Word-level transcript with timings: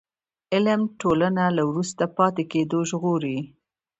علم 0.53 0.81
ټولنه 1.01 1.43
له 1.57 1.63
وروسته 1.69 2.03
پاتې 2.17 2.43
کېدو 2.51 2.79
ژغوري. 2.89 3.37